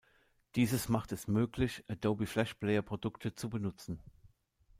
Dieses 0.55 0.89
macht 0.89 1.11
es 1.11 1.27
möglich, 1.27 1.83
Adobe 1.87 2.25
Flash 2.25 2.55
Player 2.55 2.81
Produkte 2.81 3.35
zu 3.35 3.51
benutzen. 3.51 3.99